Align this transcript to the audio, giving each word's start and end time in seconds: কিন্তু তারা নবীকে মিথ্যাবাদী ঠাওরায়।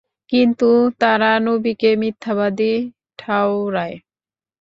কিন্তু 0.29 0.69
তারা 0.99 1.31
নবীকে 1.39 1.89
মিথ্যাবাদী 1.95 2.73
ঠাওরায়। 3.19 3.95